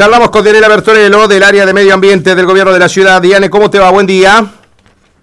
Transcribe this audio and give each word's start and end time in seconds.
Charlamos 0.00 0.30
con 0.30 0.42
Dianela 0.42 0.66
Bertorello 0.66 1.28
del 1.28 1.42
área 1.42 1.66
de 1.66 1.74
medio 1.74 1.92
ambiente 1.92 2.34
del 2.34 2.46
gobierno 2.46 2.72
de 2.72 2.78
la 2.78 2.88
ciudad. 2.88 3.20
Diane, 3.20 3.50
¿cómo 3.50 3.68
te 3.68 3.78
va? 3.78 3.90
Buen 3.90 4.06
día. 4.06 4.46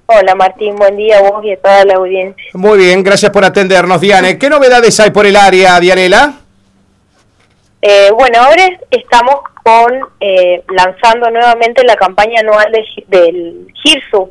Hola 0.05 0.35
Martín, 0.35 0.75
buen 0.75 0.95
día 0.95 1.17
a 1.17 1.21
vos 1.23 1.43
y 1.43 1.51
a 1.51 1.59
toda 1.59 1.83
la 1.83 1.95
audiencia. 1.95 2.51
Muy 2.53 2.77
bien, 2.77 3.01
gracias 3.01 3.31
por 3.31 3.43
atendernos, 3.43 3.99
Diane. 3.99 4.37
¿Qué 4.37 4.51
novedades 4.51 4.99
hay 4.99 5.09
por 5.09 5.25
el 5.25 5.35
área, 5.35 5.79
Dianela? 5.79 6.31
Eh, 7.81 8.11
bueno, 8.11 8.39
ahora 8.39 8.69
estamos 8.91 9.37
con 9.63 9.93
eh, 10.19 10.63
lanzando 10.69 11.31
nuevamente 11.31 11.83
la 11.83 11.95
campaña 11.95 12.41
anual 12.41 12.71
del 13.07 13.73
GIRSU. 13.81 14.29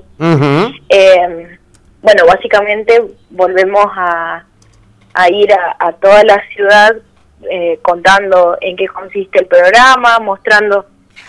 Eh, 0.90 1.58
bueno, 2.02 2.24
básicamente 2.24 3.02
volvemos 3.30 3.84
a, 3.96 4.44
ir 5.28 5.52
a, 5.52 5.92
toda 5.94 6.22
la 6.22 6.40
ciudad 6.54 6.94
contando 7.82 8.56
en 8.60 8.76
qué 8.76 8.86
consiste 8.88 9.40
el 9.40 9.46
programa, 9.46 10.18
mostrando 10.18 10.86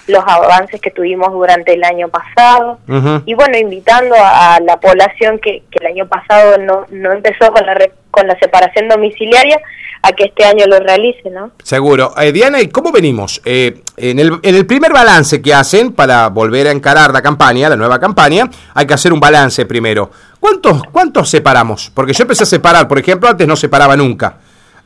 los 0.08 0.24
avances 0.26 0.80
que 0.82 0.92
tuvimos 0.92 1.32
durante 1.32 1.74
el 1.74 1.84
año 1.84 2.08
pasado 2.08 2.80
y 3.26 3.34
bueno, 3.34 3.58
invitando 3.58 4.16
a, 4.18 4.60
la 4.62 4.80
población 4.80 5.40
que, 5.40 5.64
que, 5.70 5.80
el 5.80 5.88
año 5.88 6.08
pasado 6.08 6.58
no, 6.58 6.86
no 6.92 7.12
empezó 7.12 7.52
con 7.52 7.66
la, 7.66 7.78
con 8.10 8.28
la 8.28 8.38
separación 8.40 8.88
domiciliaria 8.88 9.60
a 10.02 10.12
que 10.12 10.26
este 10.26 10.46
año 10.46 10.66
lo 10.68 10.80
realice, 10.80 11.30
¿no? 11.30 11.52
Seguro. 11.64 12.14
Eh, 12.20 12.32
Diana, 12.32 12.62
¿y 12.62 12.68
cómo 12.68 12.92
venimos? 12.92 13.42
Eh, 13.46 13.82
en, 13.98 14.20
el, 14.20 14.40
en 14.42 14.56
el 14.56 14.66
primer 14.66 14.94
balance 14.94 15.42
que 15.42 15.54
hacen 15.54 15.92
para 15.92 16.30
volver 16.30 16.68
a 16.68 16.72
encarar 16.72 17.12
la 17.12 17.22
campaña, 17.22 17.70
la 17.70 17.76
nueva 17.76 18.00
campaña, 18.00 18.50
hay 18.74 18.86
que 18.86 18.94
hacer 18.94 19.12
un 19.12 19.20
balance 19.20 19.66
primero. 19.66 20.12
¿Cuántos, 20.40 20.84
cuántos 20.92 21.30
separamos? 21.30 21.92
Porque 21.94 22.14
yo 22.14 22.24
empecé 22.24 22.44
a 22.44 22.48
separar, 22.48 22.88
por 22.88 23.00
ejemplo, 23.00 23.28
antes 23.28 23.48
no 23.48 23.56
separaba 23.56 23.98
nunca. 23.98 24.38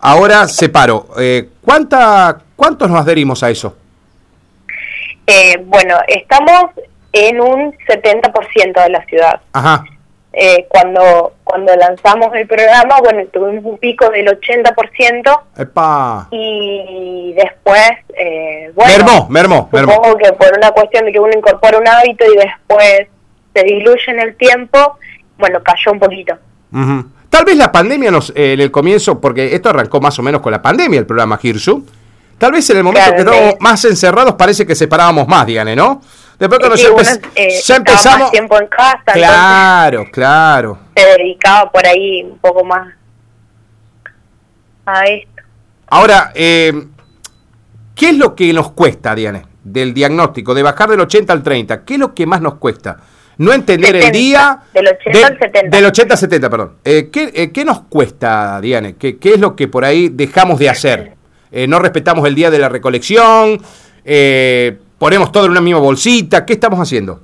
Ahora 0.02 0.48
separo. 0.48 1.08
Eh, 1.20 1.50
¿cuánta, 1.64 2.40
¿Cuántos 2.56 2.90
nos 2.90 3.02
adherimos 3.02 3.44
a 3.44 3.50
eso? 3.50 3.76
Eh, 5.28 5.58
bueno, 5.66 5.96
estamos 6.08 6.64
en 7.14 7.40
un 7.40 7.74
70% 7.88 8.84
de 8.84 8.90
la 8.90 9.06
ciudad. 9.06 9.42
Ajá. 9.54 9.86
Eh, 10.34 10.66
cuando 10.70 11.34
cuando 11.44 11.76
lanzamos 11.76 12.34
el 12.36 12.48
programa, 12.48 12.96
bueno, 13.02 13.26
tuvimos 13.34 13.66
un 13.66 13.78
pico 13.78 14.10
del 14.10 14.28
80%. 14.28 15.42
¡Epa! 15.58 16.28
Y 16.32 17.34
después, 17.36 17.92
eh, 18.18 18.72
bueno, 18.74 19.28
mermó, 19.30 19.70
mermó, 19.72 19.94
supongo 19.96 20.18
que 20.18 20.32
por 20.32 20.58
una 20.58 20.72
cuestión 20.72 21.06
de 21.06 21.12
que 21.12 21.20
uno 21.20 21.34
incorpora 21.36 21.78
un 21.78 21.88
hábito 21.88 22.24
y 22.26 22.38
después 22.38 23.08
se 23.54 23.64
diluye 23.64 24.04
en 24.08 24.20
el 24.22 24.38
tiempo, 24.38 24.98
bueno, 25.38 25.62
cayó 25.62 25.92
un 25.92 26.00
poquito. 26.00 26.38
Tal 27.32 27.46
vez 27.46 27.56
la 27.56 27.72
pandemia 27.72 28.12
nos, 28.12 28.32
eh, 28.32 28.54
en 28.54 28.60
el 28.60 28.72
comienzo, 28.72 29.22
porque 29.22 29.56
esto 29.56 29.70
arrancó 29.70 30.02
más 30.02 30.20
o 30.20 30.22
menos 30.22 30.42
con 30.42 30.52
la 30.52 30.62
pandemia, 30.62 31.00
el 31.00 31.06
programa 31.06 31.40
Hirsu, 31.42 31.86
tal 32.38 32.52
vez 32.52 32.70
en 32.70 32.78
el 32.78 32.84
momento 32.84 33.10
que 33.10 33.20
estábamos 33.20 33.56
más 33.62 33.86
encerrados 33.86 34.36
parece 34.36 34.68
que 34.68 34.76
separábamos 34.76 35.30
más, 35.30 35.46
díganme, 35.46 35.74
¿no? 35.74 36.02
Después 36.38 36.60
cuando 36.60 36.76
ya, 36.76 36.90
eh, 37.36 37.62
empezamos... 37.70 38.20
Más 38.20 38.32
tiempo 38.32 38.60
en 38.60 38.68
casa. 38.68 39.14
Claro, 39.14 40.06
claro. 40.12 40.78
Se 40.94 41.06
dedicaba 41.06 41.72
por 41.72 41.88
ahí 41.88 42.22
un 42.24 42.38
poco 42.40 42.66
más 42.66 42.94
a 44.86 45.06
esto. 45.06 45.44
Ahora, 45.88 46.34
eh, 46.36 46.86
¿qué 47.96 48.10
es 48.10 48.18
lo 48.18 48.36
que 48.36 48.52
nos 48.52 48.74
cuesta, 48.74 49.16
Diane, 49.16 49.46
del 49.64 49.94
diagnóstico, 49.94 50.54
de 50.54 50.64
bajar 50.64 50.90
del 50.90 51.00
80 51.00 51.32
al 51.32 51.44
30? 51.44 51.86
¿Qué 51.86 51.94
es 51.94 52.00
lo 52.02 52.14
que 52.14 52.26
más 52.26 52.42
nos 52.42 52.56
cuesta? 52.56 52.98
No 53.42 53.54
entender 53.54 53.96
el 53.96 54.12
día... 54.12 54.60
Del 54.74 54.88
80 54.88 55.28
al 55.28 55.40
70. 55.40 55.76
Del 55.76 55.86
80 55.86 56.14
al 56.14 56.20
70, 56.20 56.50
perdón. 56.50 56.76
Eh, 56.86 57.10
¿qué, 57.12 57.32
eh, 57.34 57.52
¿qué, 57.52 57.66
nos 57.66 57.82
cuesta, 57.82 58.62
Diane? 58.62 58.96
¿Qué, 58.98 59.18
¿Qué 59.18 59.30
es 59.34 59.40
lo 59.40 59.56
que 59.56 59.68
por 59.68 59.84
ahí 59.84 60.10
dejamos 60.10 60.60
de 60.60 60.70
hacer? 60.70 61.14
Eh, 61.52 61.68
no 61.68 61.80
respetamos 61.80 62.26
el 62.28 62.36
día 62.36 62.50
de 62.50 62.60
la 62.60 62.70
recolección, 62.70 63.60
eh, 64.06 64.78
ponemos 64.98 65.32
todo 65.32 65.46
en 65.46 65.52
una 65.52 65.62
misma 65.62 65.82
bolsita, 65.82 66.46
¿qué 66.46 66.54
estamos 66.54 66.80
haciendo? 66.80 67.20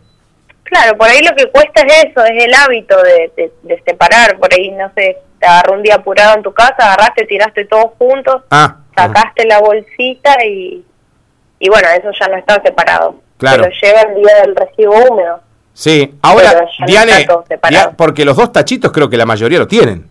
Claro, 0.64 0.98
por 0.98 1.08
ahí 1.08 1.22
lo 1.22 1.34
que 1.34 1.50
cuesta 1.50 1.82
es 1.84 2.06
eso, 2.10 2.26
es 2.26 2.44
el 2.44 2.54
hábito 2.54 2.98
de, 3.04 3.80
separar, 3.86 4.38
por 4.38 4.54
ahí, 4.54 4.72
no 4.72 4.92
sé, 4.96 5.18
te 5.40 5.46
agarró 5.46 5.76
un 5.76 5.84
día 5.84 5.96
apurado 5.96 6.36
en 6.36 6.44
tu 6.44 6.52
casa, 6.52 6.76
agarraste, 6.78 7.26
tiraste 7.26 7.64
todos 7.66 7.92
juntos, 7.98 8.42
ah, 8.52 8.80
sacaste 8.94 9.46
la 9.46 9.60
bolsita 9.60 10.44
y, 10.44 10.84
y 11.60 11.70
bueno, 11.70 11.88
eso 11.90 12.10
ya 12.20 12.28
no 12.28 12.38
está 12.38 12.62
separado. 12.62 13.16
Claro. 13.38 13.64
Pero 13.64 13.76
lleva 13.82 14.02
el 14.02 14.16
día 14.16 14.42
del 14.42 14.56
recibo 14.56 14.96
húmedo. 14.96 15.47
Sí, 15.78 16.12
ahora, 16.24 16.66
Diane, 16.88 17.28
porque 17.96 18.26
los 18.26 18.36
dos 18.36 18.52
tachitos 18.52 18.92
creo 18.92 19.08
que 19.08 19.16
la 19.16 19.28
mayoría 19.28 19.60
lo 19.60 19.68
tienen. 19.68 20.08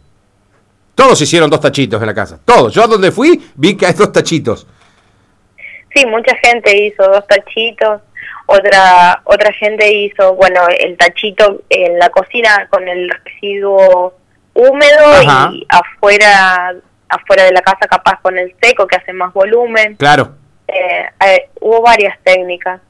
Todos 0.95 1.21
hicieron 1.21 1.51
dos 1.51 1.59
tachitos 1.59 2.01
en 2.01 2.07
la 2.07 2.15
casa, 2.15 2.39
todos. 2.45 2.73
Yo 2.73 2.85
a 2.85 2.87
donde 2.87 3.11
fui 3.11 3.51
vi 3.57 3.77
que 3.77 3.85
hay 3.85 3.93
dos 3.95 4.13
tachitos. 4.13 4.65
Sí, 5.93 6.07
mucha 6.07 6.37
gente 6.37 6.87
hizo 6.87 7.03
dos 7.03 7.27
tachitos, 7.27 8.01
otra 8.47 9.23
otra 9.25 9.53
gente 9.55 9.93
hizo, 9.93 10.37
bueno, 10.37 10.61
el 10.69 10.97
tachito 10.97 11.63
en 11.69 11.99
la 11.99 12.11
cocina 12.11 12.69
con 12.71 12.87
el 12.87 13.11
residuo 13.25 14.15
húmedo 14.55 15.51
y 15.53 15.67
afuera 15.69 16.77
afuera 17.09 17.43
de 17.43 17.51
la 17.51 17.63
casa 17.63 17.89
capaz 17.89 18.21
con 18.21 18.39
el 18.39 18.55
seco 18.63 18.87
que 18.87 18.95
hace 18.95 19.13
más 19.13 19.33
volumen. 19.33 19.97
Claro. 19.97 20.37
Eh, 20.69 21.07
eh, 21.27 21.49
hubo 21.61 21.83
varias 21.83 22.17
técnicas. 22.23 22.81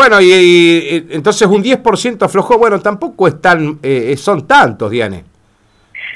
Bueno, 0.00 0.18
y, 0.18 1.08
entonces 1.10 1.46
un 1.46 1.62
10% 1.62 2.22
aflojó, 2.22 2.56
bueno, 2.56 2.80
tampoco 2.80 3.28
es 3.28 3.38
tan, 3.38 3.78
eh, 3.82 4.16
son 4.16 4.46
tantos, 4.46 4.90
Diane. 4.90 5.24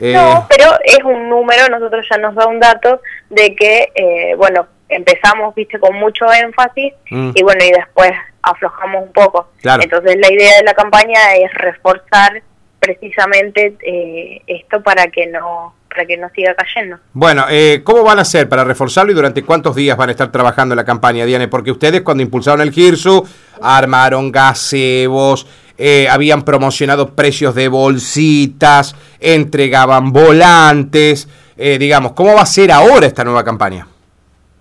No, 0.01 0.47
pero 0.49 0.71
es 0.83 1.05
un 1.05 1.29
número, 1.29 1.69
nosotros 1.69 2.07
ya 2.11 2.17
nos 2.17 2.35
da 2.35 2.47
un 2.47 2.59
dato 2.59 3.03
de 3.29 3.55
que, 3.55 4.35
bueno, 4.39 4.69
empezamos, 4.89 5.55
viste, 5.55 5.79
con 5.79 5.95
mucho 5.97 6.25
énfasis 6.33 6.95
mm. 7.11 7.33
y 7.35 7.43
bueno, 7.43 7.63
y 7.63 7.73
después 7.73 8.11
aflojamos 8.41 9.03
un 9.03 9.13
poco. 9.13 9.51
Entonces 9.63 10.17
la 10.19 10.33
idea 10.33 10.57
de 10.57 10.65
la 10.65 10.73
campaña 10.73 11.35
es 11.37 11.53
reforzar 11.53 12.43
precisamente 12.85 13.77
eh, 13.83 14.43
esto 14.47 14.83
para 14.83 15.07
que 15.07 15.27
no 15.27 15.75
para 15.89 16.07
que 16.07 16.17
no 16.17 16.29
siga 16.31 16.57
cayendo. 16.57 16.99
Bueno, 17.13 17.45
eh, 17.49 17.83
¿cómo 17.85 18.03
van 18.03 18.19
a 18.19 18.23
hacer 18.23 18.49
para 18.49 18.65
reforzarlo 18.65 19.13
y 19.13 19.15
durante 19.15 19.45
cuántos 19.45 19.77
días 19.77 19.97
van 19.97 20.09
a 20.09 20.13
estar 20.13 20.33
trabajando 20.33 20.75
la 20.75 20.85
campaña, 20.85 21.25
Diane? 21.25 21.47
Porque 21.47 21.71
ustedes 21.71 22.03
cuando 22.03 22.25
impulsaron 22.25 22.61
el 22.63 22.73
GIRSU 22.73 23.25
armaron 23.63 24.33
gazebos, 24.33 25.47
eh, 25.79 26.09
habían 26.11 26.43
promocionado 26.43 27.15
precios 27.15 27.55
de 27.55 27.69
bolsitas, 27.69 28.97
entregaban 29.21 30.13
volantes, 30.13 31.29
digamos, 31.57 32.13
¿cómo 32.13 32.35
va 32.35 32.41
a 32.41 32.47
ser 32.47 32.73
ahora 32.73 33.07
esta 33.07 33.23
nueva 33.23 33.45
campaña? 33.45 33.87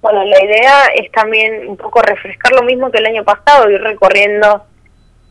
Bueno, 0.01 0.23
la 0.25 0.43
idea 0.43 0.85
es 0.95 1.11
también 1.11 1.67
un 1.67 1.77
poco 1.77 1.99
refrescar 2.03 2.51
lo 2.53 2.61
mismo 2.61 2.91
que 2.91 2.99
el 2.99 3.07
año 3.07 3.23
pasado, 3.23 3.71
ir 3.71 3.81
recorriendo 3.81 4.63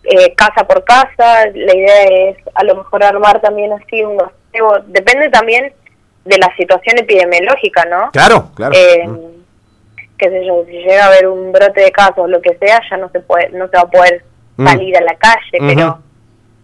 eh, 0.05 0.35
casa 0.35 0.67
por 0.67 0.85
casa. 0.85 1.47
La 1.55 1.77
idea 1.77 2.03
es 2.05 2.37
a 2.55 2.65
lo 2.65 2.77
mejor 2.77 3.05
armar 3.05 3.41
también 3.41 3.73
así 3.73 4.03
un 4.03 4.19
Depende 4.89 5.31
también 5.31 5.73
de 6.25 6.39
la 6.39 6.55
situación 6.57 6.99
epidemiológica, 6.99 7.85
¿no? 7.87 8.11
Claro, 8.13 8.51
claro. 8.55 8.73
Eh, 8.77 9.09
qué 10.19 10.29
sé 10.29 10.47
yo, 10.47 10.65
si 10.67 10.73
llega 10.73 11.05
a 11.05 11.09
haber 11.09 11.27
un 11.27 11.53
brote 11.53 11.81
de 11.81 11.91
casos, 11.91 12.29
lo 12.29 12.41
que 12.41 12.57
sea, 12.59 12.81
ya 12.89 12.97
no 12.97 13.11
se 13.11 13.21
puede, 13.21 13.49
no 13.51 13.67
se 13.69 13.77
va 13.77 13.83
a 13.83 13.91
poder 13.91 14.25
mm. 14.57 14.67
salir 14.67 14.97
a 14.97 15.01
la 15.01 15.15
calle, 15.17 15.59
pero 15.59 15.99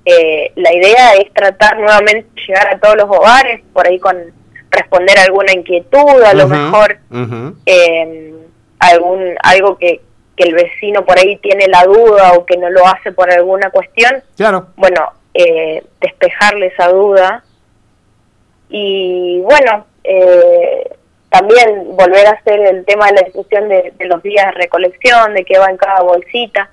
eh, 0.05 0.53
la 0.55 0.73
idea 0.73 1.15
es 1.15 1.33
tratar 1.33 1.79
nuevamente 1.79 2.29
de 2.35 2.43
llegar 2.47 2.75
a 2.75 2.79
todos 2.79 2.97
los 2.97 3.07
hogares, 3.07 3.63
por 3.73 3.87
ahí 3.87 3.99
con 3.99 4.17
responder 4.71 5.19
alguna 5.19 5.53
inquietud, 5.53 6.23
a 6.25 6.35
lo 6.35 6.47
mejor 6.47 6.99
eh, 7.67 8.35
algún 8.79 9.35
algo 9.43 9.77
que, 9.77 10.03
que, 10.39 10.45
el 10.45 10.55
vecino 10.55 11.05
por 11.05 11.19
ahí 11.19 11.37
tiene 11.37 11.67
la 11.69 11.85
duda 11.85 12.33
o 12.35 12.47
que 12.47 12.57
no 12.57 12.71
lo 12.71 12.87
hace 12.87 13.13
por 13.13 13.31
alguna 13.31 13.71
cuestión. 13.71 14.23
Claro. 14.37 14.69
Bueno, 14.77 15.13
eh, 15.35 15.83
despejarle 16.01 16.67
esa 16.67 16.89
duda. 16.89 17.43
Y 18.69 19.41
bueno, 19.41 19.87
eh, 20.05 20.91
también 21.31 21.97
volver 21.97 22.27
a 22.27 22.31
hacer 22.31 22.61
el 22.61 22.85
tema 22.85 23.07
de 23.07 23.15
la 23.15 23.23
discusión 23.23 23.69
de, 23.69 23.93
los 24.01 24.23
días 24.23 24.47
de 24.47 24.53
recolección, 24.53 25.35
de 25.35 25.45
qué 25.45 25.59
va 25.59 25.71
en 25.71 25.77
cada 25.77 26.03
bolsita. 26.03 26.71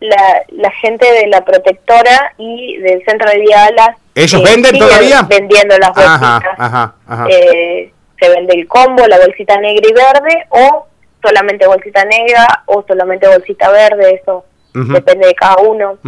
La, 0.00 0.42
la 0.48 0.70
gente 0.70 1.12
de 1.12 1.26
la 1.26 1.44
protectora 1.44 2.32
y 2.38 2.78
del 2.78 3.04
centro 3.04 3.30
de 3.30 3.40
Dialas 3.40 3.96
¿Ellos 4.14 4.42
venden 4.42 4.78
todavía? 4.78 5.22
Vendiendo 5.22 5.78
las 5.78 5.92
bolsitas. 5.94 6.92
Eh, 7.28 7.92
se 8.18 8.28
vende 8.28 8.54
el 8.54 8.68
combo, 8.68 9.06
la 9.06 9.18
bolsita 9.18 9.58
negra 9.58 9.88
y 9.88 9.92
verde, 9.92 10.46
o 10.50 10.86
solamente 11.22 11.66
bolsita 11.66 12.04
negra, 12.04 12.64
o 12.66 12.84
solamente 12.86 13.28
bolsita 13.28 13.70
verde, 13.70 14.20
eso 14.22 14.44
depende 14.72 15.26
de 15.26 15.34
cada 15.34 15.56
uno. 15.56 15.98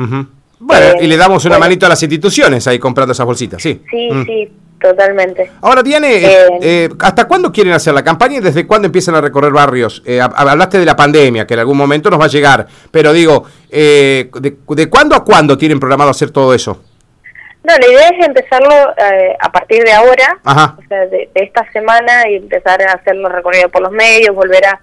Bueno, 0.58 1.00
y 1.00 1.06
le 1.06 1.16
damos 1.16 1.44
una 1.44 1.58
manito 1.58 1.86
a 1.86 1.88
las 1.88 2.02
instituciones 2.02 2.66
ahí 2.68 2.78
comprando 2.78 3.12
esas 3.12 3.26
bolsitas, 3.26 3.60
sí. 3.60 3.82
Sí, 3.90 4.08
mm. 4.12 4.24
sí, 4.24 4.52
totalmente. 4.80 5.50
Ahora, 5.60 5.82
Diane, 5.82 6.24
eh, 6.24 6.46
eh, 6.60 6.88
¿hasta 7.00 7.26
cuándo 7.26 7.50
quieren 7.50 7.72
hacer 7.72 7.92
la 7.92 8.04
campaña 8.04 8.36
y 8.36 8.40
desde 8.40 8.66
cuándo 8.66 8.86
empiezan 8.86 9.16
a 9.16 9.20
recorrer 9.20 9.52
barrios? 9.52 10.02
hablaste 10.18 10.78
de 10.78 10.86
la 10.86 10.94
pandemia, 10.94 11.46
que 11.46 11.54
en 11.54 11.60
algún 11.60 11.76
momento 11.76 12.10
nos 12.10 12.20
va 12.20 12.26
a 12.26 12.28
llegar, 12.28 12.66
pero 12.90 13.12
digo, 13.12 13.44
de, 13.70 14.30
¿de 14.68 14.90
cuándo 14.90 15.16
a 15.16 15.24
cuándo 15.24 15.58
tienen 15.58 15.80
programado 15.80 16.10
hacer 16.10 16.30
todo 16.30 16.54
eso? 16.54 16.80
No, 17.64 17.74
la 17.76 17.86
idea 17.86 18.08
es 18.08 18.26
empezarlo 18.26 18.74
eh, 18.96 19.36
a 19.38 19.52
partir 19.52 19.84
de 19.84 19.92
ahora, 19.92 20.38
o 20.44 20.82
sea, 20.88 21.06
de, 21.06 21.30
esta 21.34 21.70
semana 21.72 22.28
y 22.28 22.36
empezar 22.36 22.82
a 22.82 22.94
hacerlo 22.94 23.28
recorrido 23.28 23.68
por 23.68 23.82
los 23.82 23.92
medios, 23.92 24.34
volver 24.34 24.66
a, 24.66 24.80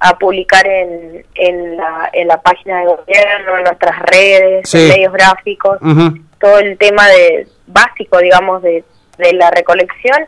a 0.00 0.18
publicar 0.18 0.66
en, 0.66 1.24
en, 1.34 1.76
la, 1.76 2.10
en 2.12 2.28
la 2.28 2.40
página 2.40 2.80
de 2.80 2.86
gobierno, 2.86 3.58
en 3.58 3.64
nuestras 3.64 3.98
redes, 4.02 4.74
en 4.74 4.88
medios 4.88 5.12
gráficos, 5.12 5.78
todo 6.38 6.58
el 6.58 6.76
tema 6.78 7.08
de 7.08 7.48
básico, 7.66 8.18
digamos, 8.18 8.62
de, 8.62 8.84
de 9.18 9.32
la 9.32 9.50
recolección. 9.50 10.26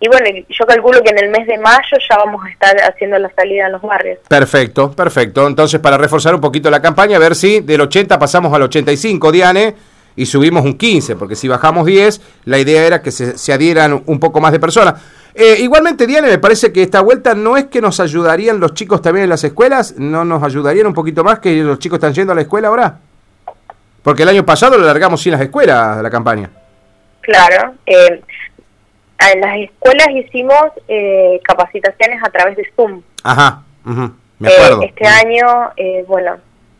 Y 0.00 0.08
bueno, 0.08 0.26
yo 0.50 0.66
calculo 0.66 1.02
que 1.02 1.10
en 1.10 1.18
el 1.18 1.30
mes 1.30 1.46
de 1.46 1.56
mayo 1.56 1.96
ya 2.10 2.16
vamos 2.18 2.44
a 2.44 2.50
estar 2.50 2.76
haciendo 2.82 3.18
la 3.18 3.30
salida 3.34 3.66
en 3.66 3.72
los 3.72 3.80
barrios. 3.80 4.18
Perfecto, 4.28 4.92
perfecto. 4.92 5.46
Entonces, 5.46 5.80
para 5.80 5.96
reforzar 5.96 6.34
un 6.34 6.42
poquito 6.42 6.68
la 6.70 6.82
campaña, 6.82 7.16
a 7.16 7.20
ver 7.20 7.34
si 7.34 7.60
del 7.60 7.80
80 7.80 8.18
pasamos 8.18 8.52
al 8.52 8.62
85, 8.62 9.32
Diane, 9.32 9.74
y 10.16 10.26
subimos 10.26 10.64
un 10.64 10.74
15, 10.78 11.16
porque 11.16 11.36
si 11.36 11.48
bajamos 11.48 11.86
10, 11.86 12.20
la 12.44 12.58
idea 12.58 12.86
era 12.86 13.02
que 13.02 13.10
se, 13.10 13.36
se 13.36 13.52
adhieran 13.52 14.02
un 14.06 14.20
poco 14.20 14.40
más 14.40 14.52
de 14.52 14.60
personas. 14.60 14.94
Eh, 15.34 15.56
igualmente, 15.60 16.06
Diana, 16.06 16.28
me 16.28 16.38
parece 16.38 16.72
que 16.72 16.82
esta 16.82 17.00
vuelta 17.00 17.34
no 17.34 17.56
es 17.56 17.64
que 17.64 17.80
nos 17.80 17.98
ayudarían 17.98 18.60
los 18.60 18.72
chicos 18.74 19.02
también 19.02 19.24
en 19.24 19.30
las 19.30 19.42
escuelas, 19.42 19.96
no 19.98 20.24
nos 20.24 20.42
ayudarían 20.44 20.86
un 20.86 20.94
poquito 20.94 21.24
más 21.24 21.40
que 21.40 21.56
los 21.56 21.80
chicos 21.80 21.96
están 21.96 22.14
yendo 22.14 22.32
a 22.32 22.36
la 22.36 22.42
escuela 22.42 22.68
ahora. 22.68 23.00
Porque 24.02 24.22
el 24.22 24.28
año 24.28 24.46
pasado 24.46 24.78
lo 24.78 24.86
largamos 24.86 25.20
sin 25.20 25.32
las 25.32 25.40
escuelas 25.40 26.00
la 26.00 26.10
campaña. 26.10 26.50
Claro. 27.22 27.74
Eh, 27.86 28.22
en 29.32 29.40
las 29.40 29.58
escuelas 29.58 30.08
hicimos 30.10 30.66
eh, 30.86 31.40
capacitaciones 31.42 32.22
a 32.22 32.30
través 32.30 32.56
de 32.56 32.70
Zoom. 32.76 33.02
Ajá, 33.24 33.62
me 34.38 34.48
acuerdo. 34.48 34.82
este 34.82 35.06
año, 35.06 35.72
bueno, 36.06 36.36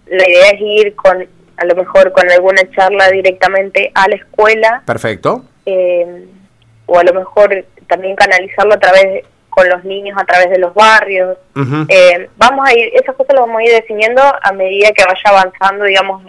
la 0.06 0.28
idea 0.28 0.50
es 0.50 0.60
ir 0.60 0.94
con, 0.94 1.26
a 1.56 1.65
lo 1.65 1.75
mejor 1.75 2.12
con 2.12 2.31
alguna 2.31 2.62
charla 2.75 3.11
directamente 3.11 3.91
a 3.95 4.09
la 4.09 4.17
escuela. 4.17 4.83
Perfecto. 4.87 5.45
o 6.87 6.99
a 6.99 7.05
lo 7.05 7.15
mejor 7.15 7.65
también 7.87 8.17
canalizarlo 8.17 8.75
a 8.75 8.79
través 8.79 9.25
con 9.55 9.69
los 9.69 9.85
niños 9.85 10.19
a 10.21 10.25
través 10.25 10.51
de 10.51 10.59
los 10.59 10.75
barrios. 10.75 11.39
Eh, 11.89 12.29
vamos 12.37 12.69
a 12.69 12.73
ir, 12.75 12.91
esas 12.95 13.15
cosas 13.15 13.35
las 13.37 13.47
vamos 13.47 13.61
a 13.61 13.65
ir 13.65 13.71
definiendo 13.71 14.21
a 14.21 14.53
medida 14.53 14.91
que 14.91 15.05
vaya 15.05 15.23
avanzando, 15.27 15.85
digamos, 15.85 16.25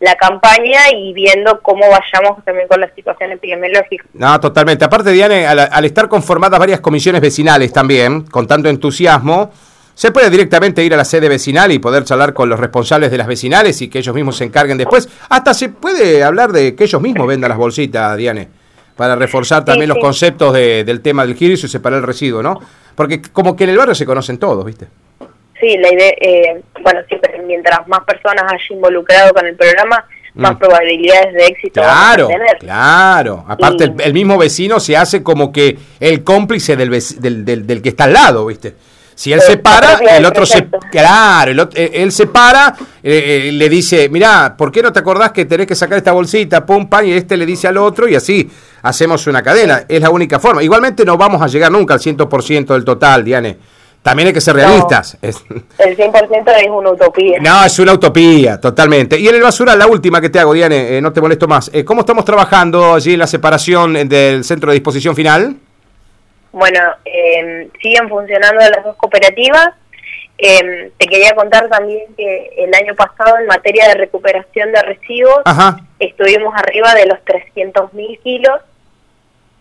la 0.00 0.14
campaña 0.14 0.80
y 0.96 1.12
viendo 1.12 1.60
cómo 1.60 1.84
vayamos 1.90 2.42
también 2.44 2.66
con 2.66 2.80
la 2.80 2.92
situación 2.94 3.32
epidemiológica. 3.32 4.04
No, 4.14 4.40
totalmente. 4.40 4.82
Aparte, 4.82 5.12
Diane, 5.12 5.46
al, 5.46 5.84
estar 5.84 6.08
conformadas 6.08 6.58
varias 6.58 6.80
comisiones 6.80 7.20
vecinales 7.20 7.70
también, 7.70 8.22
con 8.22 8.46
tanto 8.46 8.70
entusiasmo, 8.70 9.52
se 10.00 10.12
puede 10.12 10.30
directamente 10.30 10.82
ir 10.82 10.94
a 10.94 10.96
la 10.96 11.04
sede 11.04 11.28
vecinal 11.28 11.70
y 11.72 11.78
poder 11.78 12.04
charlar 12.04 12.32
con 12.32 12.48
los 12.48 12.58
responsables 12.58 13.10
de 13.10 13.18
las 13.18 13.26
vecinales 13.26 13.82
y 13.82 13.90
que 13.90 13.98
ellos 13.98 14.14
mismos 14.14 14.34
se 14.38 14.44
encarguen 14.44 14.78
después. 14.78 15.06
Hasta 15.28 15.52
se 15.52 15.68
puede 15.68 16.24
hablar 16.24 16.52
de 16.52 16.74
que 16.74 16.84
ellos 16.84 17.02
mismos 17.02 17.26
vendan 17.26 17.50
las 17.50 17.58
bolsitas, 17.58 18.16
Diane 18.16 18.48
para 18.96 19.14
reforzar 19.14 19.62
también 19.62 19.88
los 19.90 19.98
conceptos 19.98 20.54
del 20.54 21.02
tema 21.02 21.26
del 21.26 21.34
giro 21.34 21.52
y 21.52 21.56
separar 21.56 21.98
el 21.98 22.06
residuo, 22.06 22.42
¿no? 22.42 22.60
Porque 22.94 23.20
como 23.22 23.56
que 23.56 23.64
en 23.64 23.70
el 23.70 23.76
barrio 23.76 23.94
se 23.94 24.06
conocen 24.06 24.38
todos, 24.38 24.64
¿viste? 24.64 24.88
Sí, 25.60 25.76
la 25.76 25.92
idea, 25.92 26.12
eh, 26.18 26.62
bueno, 26.82 27.00
siempre 27.06 27.38
mientras 27.46 27.86
más 27.86 28.00
personas 28.04 28.44
haya 28.50 28.74
involucrado 28.74 29.34
con 29.34 29.46
el 29.46 29.54
programa, 29.54 30.04
más 30.34 30.52
mm. 30.52 30.58
probabilidades 30.58 31.34
de 31.34 31.46
éxito 31.46 31.80
claro, 31.82 32.28
Claro, 32.58 33.44
aparte 33.46 33.92
el, 34.00 34.14
mismo 34.14 34.38
vecino 34.38 34.80
se 34.80 34.96
hace 34.96 35.22
como 35.22 35.52
que 35.52 35.78
el 35.98 36.22
cómplice 36.22 36.76
del, 36.76 36.90
del, 37.18 37.66
del 37.66 37.82
que 37.82 37.90
está 37.90 38.04
al 38.04 38.12
lado, 38.14 38.46
¿viste? 38.46 38.74
Si 39.20 39.34
él 39.34 39.42
se 39.42 39.58
para, 39.58 39.98
el 40.16 40.24
otro 40.24 40.46
se... 40.46 40.66
Claro, 40.90 41.68
eh, 41.74 41.90
él 41.92 42.10
se 42.10 42.26
para, 42.26 42.74
eh, 43.02 43.48
eh, 43.48 43.52
le 43.52 43.68
dice, 43.68 44.08
mirá, 44.08 44.54
¿por 44.56 44.72
qué 44.72 44.82
no 44.82 44.94
te 44.94 45.00
acordás 45.00 45.30
que 45.32 45.44
tenés 45.44 45.66
que 45.66 45.74
sacar 45.74 45.98
esta 45.98 46.12
bolsita? 46.12 46.64
Pum, 46.64 46.88
pan, 46.88 47.06
y 47.06 47.12
este 47.12 47.36
le 47.36 47.44
dice 47.44 47.68
al 47.68 47.76
otro 47.76 48.08
y 48.08 48.14
así 48.14 48.50
hacemos 48.80 49.26
una 49.26 49.42
cadena. 49.42 49.84
Es 49.86 50.00
la 50.00 50.08
única 50.08 50.40
forma. 50.40 50.62
Igualmente 50.62 51.04
no 51.04 51.18
vamos 51.18 51.42
a 51.42 51.48
llegar 51.48 51.70
nunca 51.70 51.92
al 51.92 52.00
100% 52.00 52.68
del 52.68 52.82
total, 52.82 53.22
Diane. 53.22 53.58
También 54.00 54.28
hay 54.28 54.32
que 54.32 54.40
ser 54.40 54.56
realistas. 54.56 55.18
el 55.20 55.34
100% 55.34 56.52
es 56.56 56.70
una 56.70 56.90
utopía. 56.92 57.40
No, 57.42 57.62
es 57.62 57.78
una 57.78 57.92
utopía, 57.92 58.58
totalmente. 58.58 59.20
Y 59.20 59.28
en 59.28 59.34
el 59.34 59.42
basura, 59.42 59.76
la 59.76 59.86
última 59.86 60.22
que 60.22 60.30
te 60.30 60.40
hago, 60.40 60.54
Diane, 60.54 60.98
no 61.02 61.12
te 61.12 61.20
molesto 61.20 61.46
más. 61.46 61.70
¿Cómo 61.84 62.00
estamos 62.00 62.24
trabajando 62.24 62.94
allí 62.94 63.12
en 63.12 63.18
la 63.18 63.26
separación 63.26 64.08
del 64.08 64.44
centro 64.44 64.70
de 64.70 64.76
disposición 64.76 65.14
final? 65.14 65.56
Bueno, 66.52 66.80
eh, 67.04 67.70
siguen 67.80 68.08
funcionando 68.08 68.60
las 68.60 68.84
dos 68.84 68.96
cooperativas. 68.96 69.70
Eh, 70.38 70.90
te 70.96 71.06
quería 71.06 71.34
contar 71.34 71.68
también 71.68 72.14
que 72.16 72.50
el 72.56 72.74
año 72.74 72.94
pasado 72.94 73.38
en 73.38 73.46
materia 73.46 73.88
de 73.88 73.94
recuperación 73.94 74.72
de 74.72 74.82
residuos 74.82 75.42
estuvimos 75.98 76.54
arriba 76.56 76.94
de 76.94 77.06
los 77.06 77.18
300.000 77.20 77.92
mil 77.92 78.18
kilos. 78.20 78.60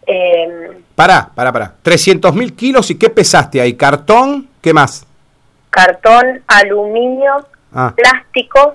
Eh, 0.08 0.72
pará, 0.96 1.30
pará, 1.36 1.52
pará. 1.52 1.74
300 1.84 2.34
mil 2.34 2.56
kilos 2.56 2.90
y 2.90 2.98
qué 2.98 3.10
pesaste 3.10 3.62
ahí? 3.62 3.76
¿Cartón? 3.76 4.50
¿Qué 4.62 4.74
más? 4.74 5.06
Cartón, 5.70 6.42
aluminio, 6.48 7.46
ah. 7.74 7.94
plástico, 7.96 8.74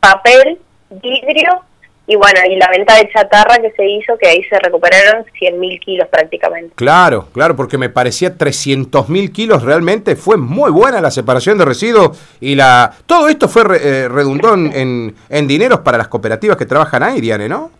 papel, 0.00 0.58
vidrio 0.90 1.62
y 2.08 2.14
bueno, 2.14 2.38
y 2.48 2.54
la 2.54 2.68
venta 2.68 2.94
de 2.94 3.08
chatarra 3.10 3.56
que 3.56 3.72
se 3.72 3.84
hizo, 3.84 4.16
que 4.16 4.28
ahí 4.28 4.42
se 4.44 4.56
recuperaron 4.60 5.24
100.000 5.40 5.80
kilos 5.80 6.08
prácticamente. 6.08 6.72
Claro, 6.76 7.26
claro, 7.32 7.56
porque 7.56 7.78
me 7.78 7.88
parecía 7.88 8.36
300.000 8.36 9.32
kilos 9.32 9.64
realmente. 9.64 10.14
Fue 10.14 10.36
muy 10.36 10.70
buena 10.70 11.00
la 11.00 11.10
separación 11.10 11.58
de 11.58 11.64
residuos 11.64 12.16
y 12.40 12.54
la 12.54 12.92
todo 13.06 13.28
esto 13.28 13.48
fue 13.48 13.62
eh, 13.82 14.08
redundó 14.08 14.54
en, 14.54 15.16
en, 15.28 15.48
dineros 15.48 15.80
para 15.80 15.98
las 15.98 16.06
cooperativas 16.06 16.56
que 16.56 16.66
trabajan 16.66 17.02
ahí, 17.02 17.20
Diane, 17.20 17.48
¿no? 17.48 17.72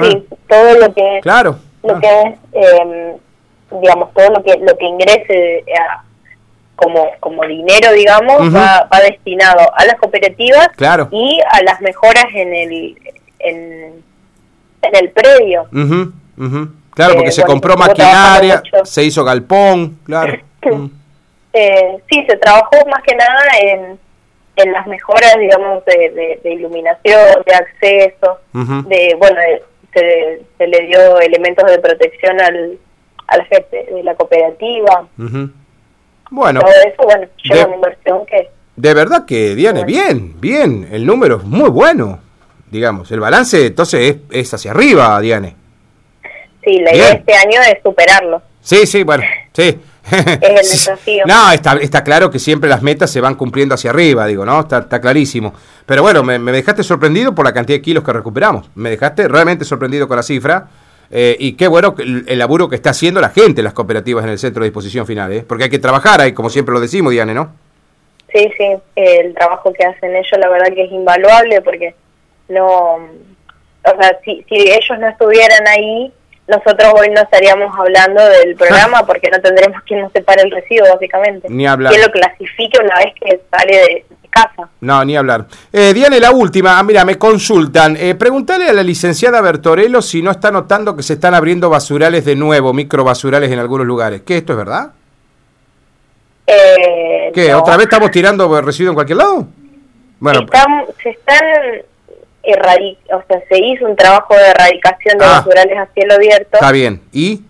Sí, 0.00 0.24
todo 0.48 0.78
lo 0.78 0.94
que, 0.94 1.18
claro. 1.20 1.58
lo 1.82 1.96
ah. 1.96 2.00
que 2.00 2.20
es, 2.20 2.34
em, 2.52 3.80
digamos, 3.80 4.14
todo 4.14 4.30
lo 4.30 4.44
que, 4.44 4.56
lo 4.60 4.78
que 4.78 4.84
ingrese 4.84 5.64
como, 6.76 7.10
como 7.18 7.44
dinero, 7.44 7.92
digamos, 7.92 8.54
va, 8.54 8.88
va, 8.92 9.00
destinado 9.00 9.68
a 9.74 9.84
las 9.84 9.96
cooperativas 9.96 10.68
claro. 10.76 11.08
y 11.10 11.40
a 11.50 11.64
las 11.64 11.80
mejoras 11.80 12.26
en 12.32 12.54
el 12.54 12.96
en, 13.38 14.02
el 14.82 15.10
predio. 15.10 15.66
Claro, 16.98 17.14
porque 17.14 17.32
se 17.32 17.44
compró 17.44 17.76
maquinaria, 17.76 18.62
se 18.84 19.04
hizo 19.04 19.24
galpón, 19.24 19.98
claro. 20.04 20.38
eh, 21.52 21.98
sí, 22.10 22.26
se 22.28 22.36
trabajó 22.36 22.76
más 22.90 23.02
que 23.04 23.14
nada 23.14 23.42
en, 23.62 23.98
en 24.56 24.72
las 24.72 24.86
mejoras, 24.86 25.36
digamos, 25.38 25.84
de, 25.84 26.40
de, 26.42 26.52
iluminación, 26.52 27.42
de 27.46 27.54
acceso, 27.54 28.38
de, 28.52 29.16
bueno, 29.18 29.36
se, 29.94 30.42
se, 30.58 30.66
le 30.66 30.86
dio 30.86 31.20
elementos 31.20 31.70
de 31.70 31.78
protección 31.78 32.40
al, 32.40 32.78
a 33.28 33.36
la 33.36 33.44
gente 33.44 33.86
de 33.92 34.02
la 34.02 34.14
cooperativa. 34.14 35.06
Bueno, 36.30 36.60
todo 36.60 36.72
eso, 36.84 37.02
bueno, 37.04 37.28
lleva 37.44 37.66
una 37.66 37.76
inversión 37.76 38.26
que... 38.26 38.50
De 38.76 38.94
verdad 38.94 39.24
que, 39.24 39.54
Diane, 39.54 39.84
bien, 39.84 40.40
bien, 40.40 40.88
el 40.90 41.06
número 41.06 41.36
es 41.36 41.44
muy 41.44 41.70
bueno 41.70 42.20
digamos. 42.70 43.10
El 43.12 43.20
balance 43.20 43.66
entonces 43.66 44.16
es, 44.30 44.54
hacia 44.54 44.70
arriba, 44.70 45.20
Diane. 45.20 45.56
Sí, 46.64 46.78
la 46.80 46.94
idea 46.94 47.10
de 47.10 47.16
este 47.16 47.34
año 47.34 47.60
es 47.62 47.78
superarlo. 47.82 48.42
Sí, 48.60 48.86
sí, 48.86 49.02
bueno, 49.02 49.24
sí. 49.52 49.78
es 50.10 50.42
el 50.42 50.56
desafío. 50.56 51.24
No, 51.26 51.52
está, 51.52 51.74
está 51.74 52.02
claro 52.02 52.30
que 52.30 52.38
siempre 52.38 52.68
las 52.68 52.82
metas 52.82 53.10
se 53.10 53.20
van 53.20 53.34
cumpliendo 53.34 53.74
hacia 53.74 53.90
arriba, 53.90 54.26
digo, 54.26 54.44
¿no? 54.44 54.60
Está, 54.60 54.78
está 54.78 55.00
clarísimo. 55.00 55.54
Pero 55.86 56.02
bueno, 56.02 56.22
me, 56.22 56.38
dejaste 56.52 56.82
sorprendido 56.82 57.34
por 57.34 57.44
la 57.44 57.52
cantidad 57.52 57.78
de 57.78 57.82
kilos 57.82 58.04
que 58.04 58.12
recuperamos. 58.12 58.70
Me 58.74 58.90
dejaste 58.90 59.28
realmente 59.28 59.64
sorprendido 59.64 60.08
con 60.08 60.16
la 60.16 60.22
cifra. 60.22 60.68
Eh, 61.10 61.36
y 61.38 61.54
qué 61.54 61.68
bueno 61.68 61.94
el, 61.98 62.24
el, 62.28 62.38
laburo 62.38 62.68
que 62.68 62.76
está 62.76 62.90
haciendo 62.90 63.18
la 63.20 63.30
gente, 63.30 63.62
las 63.62 63.72
cooperativas 63.72 64.24
en 64.24 64.30
el 64.30 64.38
centro 64.38 64.62
de 64.62 64.68
disposición 64.68 65.06
final, 65.06 65.32
¿eh? 65.32 65.42
porque 65.46 65.64
hay 65.64 65.70
que 65.70 65.78
trabajar 65.78 66.20
ahí, 66.20 66.32
como 66.32 66.50
siempre 66.50 66.74
lo 66.74 66.80
decimos, 66.80 67.12
Diane, 67.12 67.32
¿no? 67.32 67.54
Sí, 68.30 68.50
sí, 68.58 68.76
el 68.94 69.34
trabajo 69.34 69.72
que 69.72 69.86
hacen 69.86 70.14
ellos, 70.14 70.38
la 70.38 70.50
verdad 70.50 70.66
que 70.74 70.84
es 70.84 70.92
invaluable, 70.92 71.62
porque 71.62 71.94
no, 72.48 72.96
o 72.96 74.02
sea, 74.02 74.18
si, 74.24 74.44
si 74.48 74.56
ellos 74.56 74.98
no 74.98 75.08
estuvieran 75.08 75.66
ahí, 75.68 76.12
nosotros 76.48 76.94
hoy 76.98 77.10
no 77.10 77.20
estaríamos 77.20 77.70
hablando 77.78 78.22
del 78.24 78.56
programa 78.56 79.02
porque 79.06 79.30
no 79.30 79.40
tendremos 79.40 79.82
quien 79.82 80.00
nos 80.00 80.12
separe 80.12 80.42
el 80.42 80.50
residuo, 80.50 80.86
básicamente. 80.92 81.46
Ni 81.50 81.66
hablar. 81.66 81.92
Quien 81.92 82.04
lo 82.04 82.10
clasifique 82.10 82.78
una 82.82 82.96
vez 82.96 83.14
que 83.20 83.40
sale 83.50 83.76
de, 83.76 84.06
casa. 84.30 84.68
No, 84.80 85.04
ni 85.04 85.16
hablar. 85.16 85.46
Eh, 85.72 85.92
Diane, 85.94 86.20
la 86.20 86.32
última. 86.32 86.78
Ah, 86.78 86.82
mira, 86.82 87.04
me 87.04 87.16
consultan. 87.18 87.96
Eh, 87.96 88.14
preguntale 88.14 88.68
a 88.68 88.72
la 88.72 88.82
licenciada 88.82 89.40
Bertorello 89.40 90.02
si 90.02 90.22
no 90.22 90.30
está 90.30 90.50
notando 90.50 90.96
que 90.96 91.02
se 91.02 91.14
están 91.14 91.34
abriendo 91.34 91.70
basurales 91.70 92.24
de 92.24 92.36
nuevo, 92.36 92.72
microbasurales 92.72 93.50
en 93.50 93.58
algunos 93.58 93.86
lugares. 93.86 94.22
¿Qué, 94.22 94.38
esto 94.38 94.52
es 94.52 94.58
verdad? 94.58 94.92
Eh, 96.46 97.30
¿Qué? 97.34 97.54
¿Otra 97.54 97.76
vez 97.76 97.84
estamos 97.84 98.10
tirando 98.10 98.60
residuos 98.60 98.92
en 98.92 98.94
cualquier 98.94 99.18
lado? 99.18 99.46
Bueno, 100.20 100.46
se 101.02 101.10
están 101.10 101.38
o 102.54 103.22
sea, 103.26 103.42
se 103.48 103.58
hizo 103.58 103.86
un 103.86 103.96
trabajo 103.96 104.34
de 104.34 104.48
erradicación 104.48 105.18
de 105.18 105.24
ah. 105.24 105.28
basurales 105.38 105.78
a 105.78 105.86
cielo 105.94 106.14
abierto. 106.14 106.50
Está 106.54 106.72
bien. 106.72 107.02
¿Y? 107.12 107.42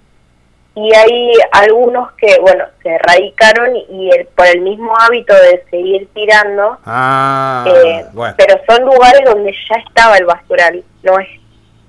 Y 0.75 0.95
hay 0.95 1.33
algunos 1.51 2.13
que, 2.13 2.39
bueno, 2.41 2.65
se 2.85 2.91
erradicaron 2.91 3.75
y 3.91 4.11
el, 4.13 4.27
por 4.27 4.47
el 4.47 4.61
mismo 4.61 4.95
hábito 4.97 5.35
de 5.35 5.65
seguir 5.71 6.09
tirando, 6.15 6.79
ah, 6.87 7.65
eh, 7.67 8.05
pero 8.37 8.61
son 8.65 8.85
lugares 8.85 9.23
donde 9.25 9.53
ya 9.53 9.83
estaba 9.85 10.17
el 10.17 10.25
basural, 10.25 10.85
no 11.03 11.19
es 11.19 11.27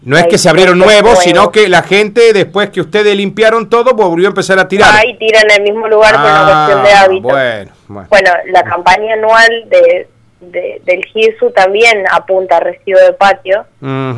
No 0.02 0.18
es 0.18 0.26
que 0.26 0.40
se 0.40 0.50
abrieron 0.50 0.80
nuevos, 0.80 1.20
sino 1.20 1.52
que 1.52 1.70
la 1.70 1.84
gente, 1.84 2.34
después 2.34 2.72
que 2.72 2.82
ustedes 2.82 3.16
limpiaron 3.16 3.70
todo, 3.70 3.94
volvió 3.94 4.28
a 4.28 4.30
empezar 4.30 4.58
a 4.58 4.68
tirar. 4.68 4.96
Ahí 4.96 5.16
tiran 5.20 5.44
en 5.52 5.58
el 5.58 5.72
mismo 5.72 5.88
lugar 5.88 6.14
por 6.14 6.22
una 6.22 6.40
Ah, 6.42 6.66
cuestión 6.66 6.84
de 6.84 6.94
hábito. 6.94 7.28
Bueno, 7.28 7.72
bueno. 7.90 8.08
Bueno, 8.10 8.32
la 8.48 8.64
campaña 8.64 9.14
anual 9.14 9.66
de, 9.70 10.08
de- 10.40 10.82
del 10.86 11.04
GIRSU 11.06 11.52
también 11.52 12.06
apunta 12.12 12.58
a 12.58 12.60
residuo 12.62 13.02
de 13.02 13.14
patio. 13.14 13.66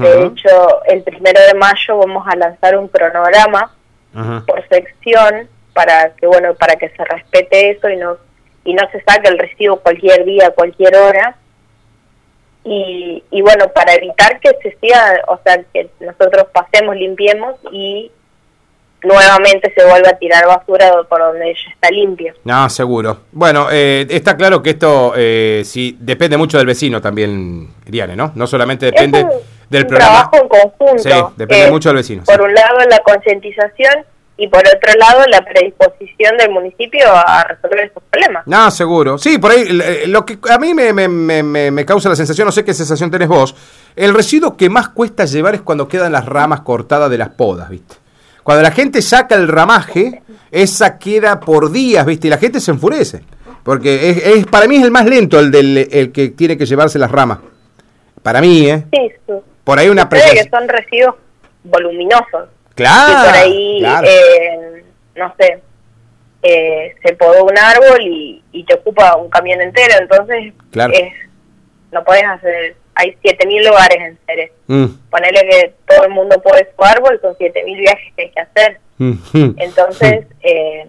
De 0.02 0.24
hecho, 0.28 0.84
el 0.86 1.02
primero 1.04 1.40
de 1.48 1.54
mayo 1.56 1.98
vamos 1.98 2.26
a 2.28 2.36
lanzar 2.36 2.78
un 2.78 2.88
cronograma 2.88 3.74
por 4.46 4.68
sección 4.68 5.48
para 5.74 6.12
que 6.16 6.28
bueno 6.28 6.54
para 6.56 6.76
que 6.76 6.90
se 6.90 7.04
respete 7.06 7.70
eso 7.72 7.90
y 7.90 7.96
no 7.96 8.18
y 8.66 8.74
no 8.74 8.84
se 8.92 9.02
saque 9.04 9.30
el 9.30 9.40
residuo 9.40 9.80
cualquier 9.80 10.26
día, 10.26 10.52
cualquier 10.52 10.96
hora. 10.96 11.36
Y, 12.64 13.24
y 13.32 13.42
bueno, 13.42 13.70
para 13.70 13.94
evitar 13.96 14.40
que 14.40 14.52
se 14.62 14.78
siga, 14.80 15.22
o 15.28 15.40
sea, 15.44 15.64
que 15.74 15.90
nosotros 16.00 16.46
pasemos, 16.54 16.96
limpiemos 16.96 17.56
y 17.72 18.12
nuevamente 19.04 19.74
se 19.76 19.84
vuelva 19.86 20.10
a 20.10 20.18
tirar 20.18 20.46
basura 20.48 20.92
por 21.10 21.20
donde 21.20 21.54
ya 21.54 21.72
está 21.74 21.90
limpio. 21.90 22.34
No, 22.44 22.70
seguro. 22.70 23.22
Bueno, 23.32 23.68
eh, 23.72 24.06
está 24.10 24.38
claro 24.38 24.62
que 24.62 24.72
esto 24.72 25.14
eh, 25.16 25.62
sí 25.66 25.98
depende 26.00 26.38
mucho 26.38 26.58
del 26.58 26.68
vecino 26.68 27.02
también, 27.02 27.70
Diane, 27.86 28.16
¿no? 28.16 28.32
No 28.36 28.48
solamente 28.48 28.86
depende 28.88 29.20
es 29.20 29.26
un, 29.26 29.32
del 29.70 29.84
un 29.84 29.88
programa. 29.88 30.30
trabajo 30.30 30.38
en 30.44 30.48
conjunto. 30.50 31.04
Sí, 31.04 31.34
depende 31.38 31.72
mucho 31.72 31.90
del 31.90 31.98
vecino. 31.98 32.24
Por 32.24 32.36
sí. 32.36 32.42
un 32.42 32.54
lado 32.54 32.78
la 32.90 33.00
concientización 33.00 34.06
y 34.38 34.48
por 34.48 34.62
otro 34.62 34.94
lado 34.98 35.24
la 35.30 35.42
predisposición 35.42 36.36
del 36.38 36.50
municipio 36.50 37.06
a 37.14 37.44
resolver 37.44 37.82
estos 37.86 38.02
problemas. 38.10 38.48
No, 38.48 38.72
seguro. 38.72 39.18
Sí, 39.20 39.38
por 39.38 39.52
ahí, 39.52 39.66
eh, 39.70 40.04
lo 40.08 40.26
que 40.26 40.40
a 40.50 40.58
mí 40.58 40.74
me- 40.74 40.94
me- 40.94 41.08
me- 41.08 41.70
me 41.72 41.86
causa 41.86 42.10
la 42.10 42.16
sensación, 42.16 42.46
no 42.46 42.52
sé 42.52 42.64
qué 42.66 42.74
sensación 42.74 43.12
tenés 43.12 43.28
vos, 43.28 43.56
el 43.96 44.14
residuo 44.14 44.58
que 44.58 44.70
más 44.70 44.90
cuesta 44.90 45.26
llevar 45.26 45.54
es 45.56 45.62
cuando 45.62 45.88
quedan 45.88 46.12
las 46.12 46.26
ramas 46.26 46.62
cortadas 46.62 47.10
de 47.12 47.18
las 47.20 47.30
podas, 47.30 47.70
¿viste? 47.70 47.96
Cuando 48.44 48.64
la 48.64 48.72
gente 48.72 49.02
saca 49.02 49.36
el 49.36 49.48
ramaje, 49.48 50.22
esa 50.52 50.98
queda 50.98 51.40
por 51.40 51.72
días, 51.72 52.06
¿viste? 52.06 52.28
Y 52.28 52.30
la 52.30 52.38
gente 52.38 52.60
se 52.60 52.72
enfurece. 52.72 53.22
Porque 53.64 54.10
es, 54.10 54.18
es- 54.26 54.46
para 54.48 54.68
mí 54.68 54.78
es 54.78 54.84
el 54.84 54.92
más 54.92 55.06
lento 55.06 55.40
el, 55.40 55.52
del, 55.52 55.88
el 55.92 56.12
que 56.12 56.30
tiene 56.30 56.58
que 56.58 56.66
llevarse 56.66 56.98
las 56.98 57.12
ramas. 57.12 57.40
Para 58.24 58.42
mí, 58.42 58.68
¿eh? 58.70 58.84
Sí, 58.92 59.12
su- 59.28 59.44
Por 59.64 59.78
ahí 59.80 59.90
una 59.90 60.10
sucede 60.10 60.44
que 60.44 60.50
son 60.50 60.68
residuos 60.68 61.16
voluminosos. 61.64 62.50
Claro. 62.76 63.12
y 63.12 63.26
por 63.26 63.36
ahí, 63.36 63.78
claro. 63.80 64.08
eh, 64.08 64.84
no 65.16 65.36
sé, 65.40 65.62
eh, 66.42 66.96
se 67.04 67.14
podó 67.16 67.44
un 67.44 67.58
árbol 67.58 68.02
y, 68.02 68.42
y 68.52 68.64
te 68.66 68.74
ocupa 68.76 69.16
un 69.18 69.30
camión 69.30 69.62
entero, 69.62 69.94
entonces 70.00 70.54
Claro. 70.72 70.94
es, 70.94 71.14
no 71.92 72.04
puedes 72.04 72.24
hacer, 72.26 72.76
hay 72.96 73.16
7.000 73.24 73.68
lugares 73.68 73.98
en 74.00 74.18
Ceres. 74.26 74.52
Mm, 74.74 74.86
Ponerle 75.10 75.42
que 75.50 75.74
todo 75.88 76.06
el 76.06 76.12
mundo 76.12 76.42
puede 76.42 76.68
su 76.76 76.84
árbol, 76.84 77.20
son 77.22 77.36
7.000 77.36 77.78
viajes 77.80 78.14
que 78.16 78.22
hay 78.24 78.32
que 78.32 78.40
hacer. 78.40 78.80
mm, 78.98 79.12
mm. 79.34 79.56
Entonces, 79.58 80.26
eh, 80.44 80.86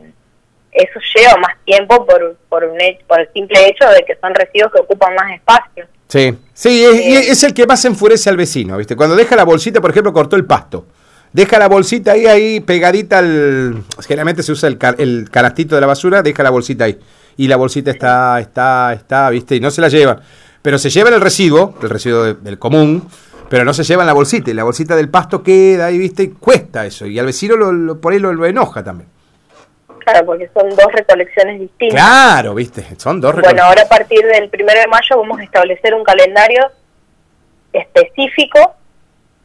eso 0.71 1.01
lleva 1.17 1.37
más 1.39 1.57
tiempo 1.65 2.07
por, 2.07 2.37
por, 2.49 2.65
un 2.65 2.79
por 3.09 3.21
el 3.21 3.29
simple 3.33 3.67
hecho 3.69 3.89
de 3.91 4.05
que 4.05 4.17
son 4.21 4.35
residuos 4.35 4.73
que 4.73 4.81
ocupan 4.81 5.15
más 5.15 5.35
espacio. 5.35 5.85
Sí, 6.09 6.39
sí, 6.55 6.85
es, 6.85 6.95
y 7.07 7.15
Eh, 7.17 7.31
es 7.33 7.43
el 7.43 7.53
que 7.55 7.67
más 7.67 7.85
enfurece 7.85 8.31
al 8.31 8.37
vecino, 8.37 8.77
¿viste? 8.77 8.95
Cuando 8.97 9.17
deja 9.17 9.35
la 9.37 9.45
bolsita, 9.45 9.81
por 9.81 9.91
ejemplo, 9.91 10.13
cortó 10.13 10.37
el 10.37 10.45
pasto. 10.45 10.87
Deja 11.33 11.59
la 11.59 11.67
bolsita 11.69 12.13
ahí, 12.13 12.27
ahí 12.27 12.61
pegadita 12.61 13.19
al... 13.19 13.83
Generalmente 14.07 14.43
se 14.43 14.53
usa 14.53 14.69
el, 14.69 14.77
ca- 14.79 14.95
el 14.99 15.29
canastito 15.31 15.75
de 15.75 15.81
la 15.81 15.87
basura, 15.87 16.23
deja 16.23 16.43
la 16.43 16.51
bolsita 16.51 16.85
ahí. 16.85 16.99
Y 17.39 17.49
la 17.49 17.57
bolsita 17.57 17.91
está, 17.91 18.39
está, 18.39 18.93
está, 18.93 19.31
¿viste? 19.31 19.57
Y 19.57 19.61
no 19.61 19.71
se 19.71 19.81
la 19.81 19.89
llevan. 19.89 20.21
Pero 20.61 20.79
se 20.79 20.91
llevan 20.91 21.15
el 21.15 21.21
residuo, 21.23 21.75
el 21.83 21.89
residuo 21.91 22.23
de- 22.25 22.35
del 22.35 22.59
común, 22.59 23.09
pero 23.53 23.67
no 23.67 23.75
se 23.75 23.85
llevan 23.85 24.07
la 24.07 24.15
bolsita. 24.15 24.51
Y 24.51 24.55
la 24.55 24.65
bolsita 24.65 24.97
del 24.97 25.11
pasto 25.11 25.43
queda 25.43 25.85
ahí, 25.85 25.99
¿viste? 25.99 26.23
Y 26.23 26.29
cuesta 26.31 26.87
eso. 26.87 27.05
Y 27.05 27.19
al 27.19 27.27
vecino 27.27 27.55
lo, 27.55 27.71
lo- 27.71 28.01
por 28.01 28.15
ahí 28.15 28.19
lo, 28.19 28.33
lo 28.33 28.47
enoja 28.47 28.83
también. 28.83 29.11
Claro, 29.99 30.25
porque 30.25 30.49
son 30.55 30.71
dos 30.71 30.87
recolecciones 30.91 31.61
distintas. 31.61 32.01
Claro, 32.01 32.55
¿viste? 32.55 32.83
Son 32.97 33.21
dos 33.21 33.35
Bueno, 33.35 33.49
recol- 33.51 33.61
ahora 33.61 33.83
a 33.83 33.89
partir 33.89 34.25
del 34.25 34.49
primero 34.49 34.81
de 34.81 34.87
mayo 34.87 35.19
vamos 35.19 35.39
a 35.39 35.45
establecer 35.45 35.93
un 35.93 36.03
calendario 36.03 36.63
específico 37.75 38.75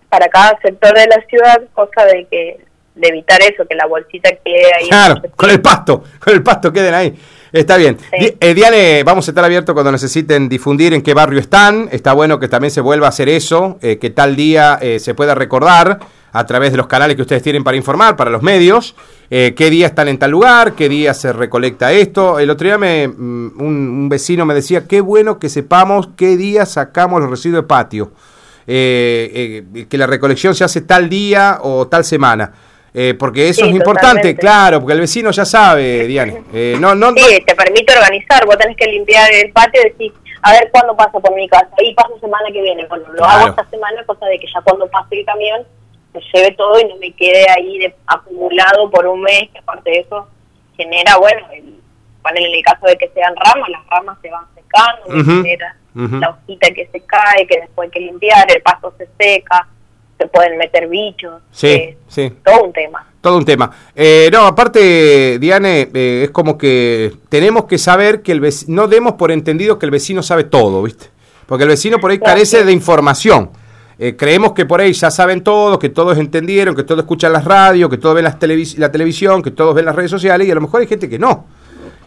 para 0.08 0.28
cada 0.30 0.58
sector 0.62 0.94
de 0.98 1.08
la 1.08 1.22
ciudad, 1.30 1.62
cosa 1.74 2.06
de 2.06 2.26
que 2.32 2.66
de 2.96 3.08
evitar 3.10 3.40
eso, 3.42 3.66
que 3.68 3.76
la 3.76 3.86
bolsita 3.88 4.30
quede 4.44 4.74
ahí. 4.74 4.88
Claro, 4.88 5.22
con 5.36 5.50
el 5.50 5.62
pasto, 5.62 6.04
con 6.24 6.34
el 6.34 6.42
pasto 6.42 6.72
queden 6.72 6.94
ahí. 6.94 7.14
Está 7.58 7.78
bien. 7.78 7.98
Sí. 8.20 8.36
Eh, 8.40 8.54
Diane, 8.54 9.04
vamos 9.04 9.28
a 9.28 9.32
estar 9.32 9.44
abiertos 9.44 9.74
cuando 9.74 9.92
necesiten 9.92 10.48
difundir 10.48 10.94
en 10.94 11.02
qué 11.02 11.16
barrio 11.16 11.40
están. 11.40 11.90
Está 11.92 12.14
bueno 12.14 12.40
que 12.40 12.48
también 12.48 12.70
se 12.70 12.82
vuelva 12.82 13.08
a 13.08 13.10
hacer 13.10 13.30
eso, 13.30 13.80
eh, 13.82 13.98
que 13.98 14.12
tal 14.12 14.36
día 14.36 14.78
eh, 14.80 15.00
se 15.00 15.16
pueda 15.16 15.34
recordar 15.34 16.00
a 16.34 16.46
través 16.46 16.72
de 16.72 16.78
los 16.78 16.86
canales 16.86 17.16
que 17.16 17.24
ustedes 17.24 17.42
tienen 17.42 17.64
para 17.64 17.78
informar, 17.78 18.16
para 18.16 18.30
los 18.30 18.44
medios, 18.44 18.94
qué 19.30 19.70
día 19.72 19.88
están 19.88 20.08
en 20.08 20.20
tal 20.20 20.30
lugar, 20.30 20.74
qué 20.74 20.88
día 20.88 21.16
se 21.16 21.34
recolecta 21.34 21.92
esto. 21.92 22.38
El 22.38 22.52
otro 22.52 22.68
día 22.68 22.78
me, 22.78 23.08
mm, 23.08 23.54
un, 23.60 23.60
un 23.60 24.10
vecino 24.10 24.46
me 24.46 24.54
decía, 24.54 24.86
qué 24.86 25.02
bueno 25.02 25.40
que 25.40 25.50
sepamos 25.50 26.10
qué 26.16 26.38
día 26.38 26.68
sacamos 26.68 27.22
los 27.22 27.32
residuos 27.32 27.64
de 27.64 27.68
patio. 27.68 28.12
Que 28.68 29.88
la 29.94 30.06
recolección 30.06 30.54
se 30.54 30.64
hace 30.64 30.82
tal 30.82 31.10
día 31.10 31.58
o 31.64 31.88
tal 31.88 32.04
semana. 32.04 32.52
Eh, 33.00 33.14
porque 33.14 33.50
eso 33.50 33.62
Sí, 33.62 33.70
es 33.70 33.76
importante, 33.76 34.08
totalmente. 34.34 34.42
claro, 34.42 34.80
porque 34.80 34.94
el 34.94 35.02
vecino 35.02 35.30
ya 35.30 35.46
sabe, 35.46 36.08
Diane. 36.08 36.42
Eh, 36.52 36.78
no, 36.80 36.96
no, 36.96 37.12
no- 37.12 37.18
Sí, 37.18 37.44
te 37.46 37.54
permite 37.54 37.94
organizar, 37.96 38.44
vos 38.48 38.58
tenés 38.58 38.76
que 38.76 38.88
limpiar 38.88 39.32
el 39.32 39.52
patio 39.52 39.82
y 39.82 39.90
decir, 39.92 40.14
a 40.42 40.52
ver 40.54 40.70
cuándo 40.72 40.96
pasa 40.98 41.12
por 41.20 41.36
mi 41.36 41.48
casa, 41.48 41.70
y 41.78 41.94
paso 41.94 42.18
semana 42.20 42.48
que 42.52 42.60
viene, 42.60 42.88
bueno, 42.88 43.06
lo 43.10 43.18
Claro. 43.18 43.32
hago 43.42 43.50
esta 43.50 43.70
semana, 43.70 44.04
cosa 44.06 44.26
de 44.26 44.40
que 44.40 44.48
ya 44.52 44.62
cuando 44.62 44.88
pase 44.88 45.20
el 45.20 45.26
camión 45.26 45.62
se 46.12 46.20
lleve 46.34 46.56
todo 46.56 46.80
y 46.80 46.86
no 46.86 46.96
me 46.96 47.12
quede 47.14 47.46
ahí 47.52 47.78
de- 47.78 47.96
acumulado 48.08 48.90
por 48.90 49.06
un 49.06 49.22
mes, 49.22 49.48
que 49.54 49.60
aparte 49.60 49.92
de 49.92 50.00
eso 50.00 50.28
genera, 50.76 51.18
bueno, 51.18 51.42
el, 51.54 51.76
en 52.36 52.38
el 52.56 52.64
caso 52.64 52.88
de 52.88 52.98
que 52.98 53.10
sean 53.10 53.36
ramas, 53.36 53.70
las 53.70 53.86
ramas 53.92 54.18
se 54.24 54.30
van 54.32 54.46
secando, 54.56 55.22
Ujú, 55.22 55.44
genera 55.44 55.76
ujú. 55.96 56.16
la 56.18 56.30
hojita 56.32 56.72
que 56.72 56.88
se 56.92 57.00
cae, 57.02 57.46
que 57.46 57.60
después 57.62 57.88
hay 57.88 57.92
que 57.92 58.00
limpiar, 58.00 58.52
el 58.52 58.62
pasto 58.64 58.92
se 58.98 59.08
seca, 59.20 59.68
se 60.28 60.32
pueden 60.32 60.58
meter 60.58 60.88
bichos, 60.88 61.42
Sí, 61.52 61.68
eh, 61.68 61.98
sí. 62.08 62.32
todo 62.44 62.64
un 62.66 62.74
tema. 62.74 63.06
Todo 63.22 63.38
un 63.38 63.46
tema. 63.46 63.72
Eh, 63.96 64.30
no, 64.32 64.46
aparte, 64.46 65.38
Diane, 65.40 65.90
eh, 65.94 66.22
es 66.26 66.32
como 66.32 66.58
que 66.58 67.14
tenemos 67.30 67.66
que 67.66 67.78
saber 67.78 68.22
que 68.22 68.32
el 68.32 68.40
vecino, 68.40 68.84
no 68.84 68.88
demos 68.88 69.14
por 69.14 69.32
entendido 69.32 69.78
que 69.80 69.86
el 69.86 69.92
vecino 69.92 70.24
sabe 70.24 70.44
todo, 70.46 70.82
¿viste? 70.84 71.08
Porque 71.46 71.64
el 71.64 71.70
vecino 71.70 71.98
por 72.00 72.12
ahí 72.12 72.20
carece 72.20 72.64
de 72.64 72.72
información. 72.72 73.50
Eh, 74.00 74.16
creemos 74.16 74.52
que 74.54 74.66
por 74.66 74.80
ahí 74.80 74.94
ya 74.94 75.10
saben 75.10 75.42
todo, 75.42 75.80
que 75.80 75.90
todos 75.90 76.18
entendieron, 76.20 76.76
que 76.76 76.84
todos 76.84 77.00
escuchan 77.02 77.34
las 77.34 77.46
radios, 77.46 77.90
que 77.90 77.98
todos 77.98 78.16
ven 78.16 78.26
las 78.26 78.38
televis- 78.40 78.78
la 78.78 78.92
televisión, 78.92 79.42
que 79.42 79.52
todos 79.52 79.74
ven 79.74 79.86
las 79.86 79.96
redes 79.96 80.12
sociales 80.12 80.48
y 80.48 80.52
a 80.52 80.56
lo 80.56 80.62
mejor 80.62 80.82
hay 80.82 80.88
gente 80.88 81.10
que 81.10 81.18
no. 81.18 81.46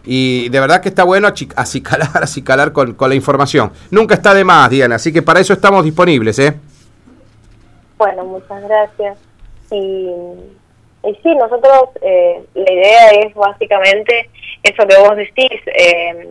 Y 0.05 0.47
de 0.49 0.59
verdad 0.59 0.81
que 0.81 0.89
está 0.89 1.03
bueno 1.03 1.27
acicalar, 1.55 2.09
acicalar 2.23 2.71
con, 2.71 2.93
con 2.93 3.09
la 3.09 3.15
información. 3.15 3.71
Nunca 3.91 4.15
está 4.15 4.33
de 4.33 4.43
más, 4.45 4.69
Diana, 4.69 4.95
así 4.95 5.11
que 5.11 5.21
para 5.21 5.39
eso 5.41 5.53
estamos 5.53 5.83
disponibles, 5.83 6.39
¿eh? 6.39 6.53
Bueno, 8.01 8.25
muchas 8.25 8.63
gracias. 8.63 9.15
Y, 9.69 10.09
y 11.03 11.15
sí, 11.21 11.35
nosotros, 11.35 11.89
eh, 12.01 12.43
la 12.55 12.73
idea 12.73 13.09
es 13.11 13.35
básicamente 13.35 14.27
eso 14.63 14.87
que 14.87 14.97
vos 14.97 15.15
decís, 15.15 15.61
eh, 15.67 16.27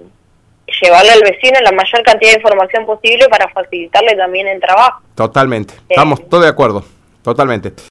llevarle 0.83 1.13
al 1.13 1.23
vecino 1.23 1.61
la 1.61 1.71
mayor 1.71 2.03
cantidad 2.03 2.33
de 2.33 2.39
información 2.39 2.87
posible 2.87 3.29
para 3.29 3.49
facilitarle 3.51 4.17
también 4.17 4.49
el 4.49 4.61
trabajo. 4.61 5.01
Totalmente. 5.15 5.75
Estamos 5.89 6.29
todos 6.29 6.43
de 6.43 6.51
acuerdo. 6.51 6.83
Totalmente. 7.23 7.73